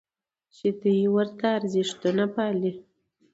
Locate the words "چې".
0.55-0.67